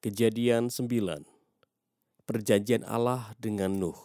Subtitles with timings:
[0.00, 1.28] Kejadian 9
[2.24, 4.00] Perjanjian Allah dengan Nuh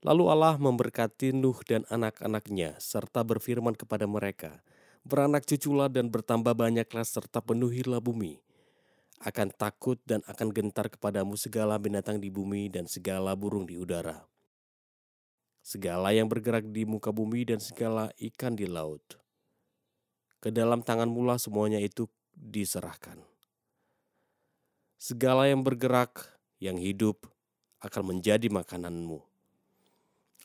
[0.00, 4.64] Lalu Allah memberkati Nuh dan anak-anaknya serta berfirman kepada mereka,
[5.04, 8.40] Beranak cuculah dan bertambah banyaklah serta penuhilah bumi.
[9.20, 14.24] Akan takut dan akan gentar kepadamu segala binatang di bumi dan segala burung di udara.
[15.60, 19.04] Segala yang bergerak di muka bumi dan segala ikan di laut.
[20.40, 23.27] Ke dalam tangan mula semuanya itu diserahkan.
[24.98, 26.26] Segala yang bergerak,
[26.58, 27.30] yang hidup,
[27.78, 29.22] akan menjadi makananmu.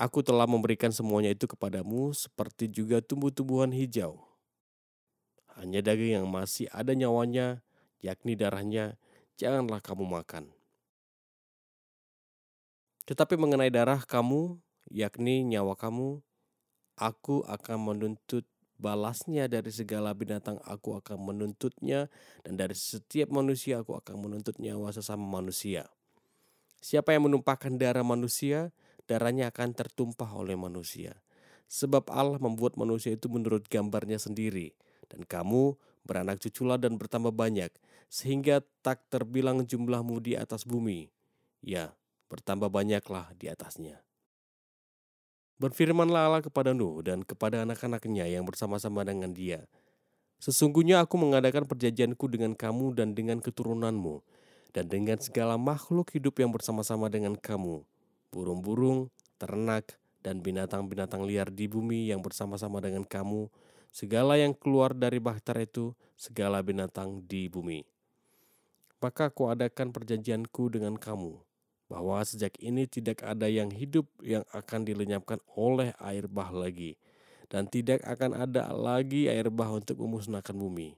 [0.00, 4.16] Aku telah memberikan semuanya itu kepadamu, seperti juga tumbuh-tumbuhan hijau.
[5.52, 7.60] Hanya daging yang masih ada nyawanya,
[8.00, 8.96] yakni darahnya,
[9.36, 10.48] janganlah kamu makan.
[13.04, 14.56] Tetapi mengenai darah kamu,
[14.88, 16.24] yakni nyawa kamu,
[16.96, 22.06] aku akan menuntut balasnya dari segala binatang aku akan menuntutnya
[22.46, 25.90] dan dari setiap manusia aku akan menuntut nyawa sesama manusia.
[26.78, 28.70] Siapa yang menumpahkan darah manusia,
[29.10, 31.18] darahnya akan tertumpah oleh manusia.
[31.68, 34.72] Sebab Allah membuat manusia itu menurut gambarnya sendiri,
[35.10, 37.68] dan kamu beranak cuculah dan bertambah banyak,
[38.08, 41.12] sehingga tak terbilang jumlahmu di atas bumi.
[41.60, 41.92] Ya,
[42.32, 44.07] bertambah banyaklah di atasnya.
[45.58, 49.66] Berfirmanlah Allah kepada Nuh dan kepada anak-anaknya yang bersama-sama dengan dia.
[50.38, 54.22] Sesungguhnya aku mengadakan perjanjianku dengan kamu dan dengan keturunanmu,
[54.70, 57.82] dan dengan segala makhluk hidup yang bersama-sama dengan kamu,
[58.30, 63.50] burung-burung, ternak, dan binatang-binatang liar di bumi yang bersama-sama dengan kamu,
[63.90, 67.82] segala yang keluar dari bahtera itu, segala binatang di bumi.
[69.02, 71.38] Maka aku adakan perjanjianku dengan kamu,
[71.88, 77.00] bahwa sejak ini tidak ada yang hidup yang akan dilenyapkan oleh air bah lagi,
[77.48, 80.94] dan tidak akan ada lagi air bah untuk memusnahkan bumi.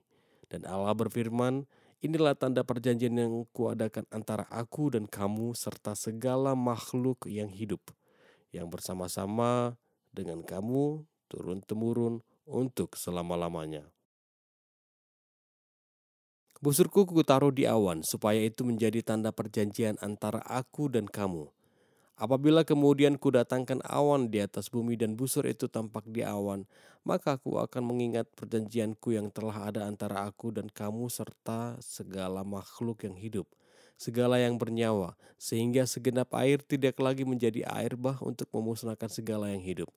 [0.51, 1.65] Dan Allah berfirman,
[2.01, 7.93] Inilah tanda perjanjian yang kuadakan antara aku dan kamu serta segala makhluk yang hidup,
[8.57, 9.77] yang bersama-sama
[10.09, 13.85] dengan kamu turun-temurun untuk selama-lamanya.
[16.61, 21.49] Busurku taruh di awan, supaya itu menjadi tanda perjanjian antara aku dan kamu.
[22.21, 26.69] Apabila kemudian kudatangkan awan di atas bumi dan busur itu tampak di awan,
[27.01, 33.09] maka aku akan mengingat perjanjianku yang telah ada antara aku dan kamu serta segala makhluk
[33.09, 33.49] yang hidup,
[33.97, 39.65] segala yang bernyawa, sehingga segenap air tidak lagi menjadi air bah untuk memusnahkan segala yang
[39.65, 39.89] hidup.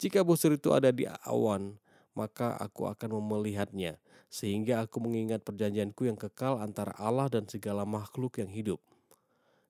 [0.00, 1.76] Jika busur itu ada di awan,
[2.18, 8.42] maka aku akan melihatnya, sehingga aku mengingat perjanjianku yang kekal antara Allah dan segala makhluk
[8.42, 8.82] yang hidup,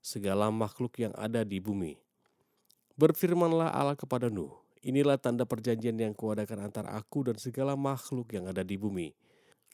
[0.01, 2.01] segala makhluk yang ada di bumi.
[2.97, 8.49] Berfirmanlah Allah kepada Nuh, inilah tanda perjanjian yang kuadakan antara aku dan segala makhluk yang
[8.49, 9.13] ada di bumi,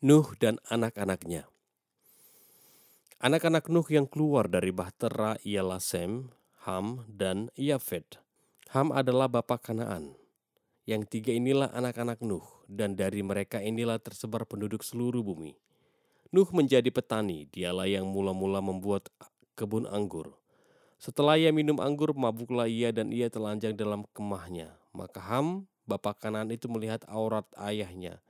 [0.03, 1.47] Nuh dan anak-anaknya.
[3.23, 6.29] Anak-anak Nuh yang keluar dari Bahtera ialah Sem,
[6.67, 8.21] Ham, dan Yafet.
[8.77, 10.24] Ham adalah bapak Kanaan.
[10.85, 15.57] Yang tiga inilah anak-anak Nuh, dan dari mereka inilah tersebar penduduk seluruh bumi.
[16.29, 19.09] Nuh menjadi petani, dialah yang mula-mula membuat
[19.57, 20.37] kebun anggur.
[21.01, 24.77] Setelah ia minum anggur, mabuklah ia dan ia telanjang dalam kemahnya.
[24.93, 28.21] Maka Ham, bapak kanan itu melihat aurat ayahnya.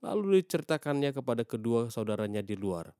[0.00, 2.94] Lalu diceritakannya kepada kedua saudaranya di luar.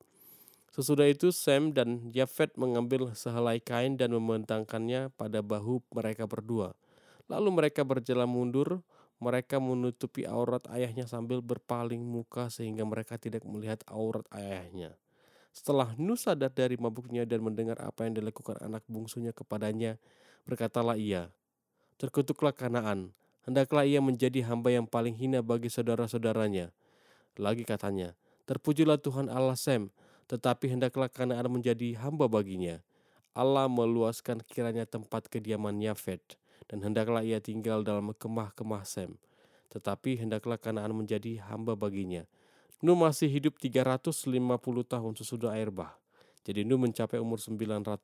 [0.69, 6.77] Sesudah itu Sem dan Yafet mengambil sehelai kain dan membentangkannya pada bahu mereka berdua.
[7.25, 8.81] Lalu mereka berjalan mundur,
[9.19, 14.95] mereka menutupi aurat ayahnya sambil berpaling muka sehingga mereka tidak melihat aurat ayahnya.
[15.51, 19.99] Setelah Nuh sadar dari mabuknya dan mendengar apa yang dilakukan anak bungsunya kepadanya,
[20.47, 21.27] berkatalah ia,
[21.99, 23.11] Terkutuklah Kanaan,
[23.43, 26.71] hendaklah ia menjadi hamba yang paling hina bagi saudara-saudaranya.
[27.35, 28.15] Lagi katanya,
[28.47, 29.91] Terpujilah Tuhan Allah Sem,
[30.31, 32.79] tetapi hendaklah Kanaan menjadi hamba baginya.
[33.35, 39.17] Allah meluaskan kiranya tempat kediaman Yafet, dan hendaklah ia tinggal dalam kemah-kemah Sem.
[39.73, 42.23] Tetapi hendaklah Kanaan menjadi hamba baginya.
[42.79, 44.23] Nuh masih hidup 350
[44.87, 45.97] tahun sesudah air bah.
[46.47, 47.99] Jadi Nuh mencapai umur 950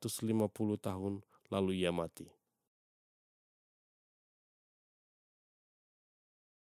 [0.76, 2.35] tahun lalu ia mati.